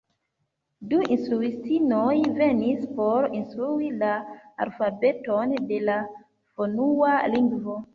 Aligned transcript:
Du 0.93 1.01
instruistinoj 1.15 2.15
venis 2.41 2.89
por 2.97 3.29
instrui 3.43 3.93
la 4.03 4.13
alfabeton 4.67 5.59
de 5.73 5.83
la 5.93 6.03
fonua 6.13 7.25
lingvo. 7.35 7.83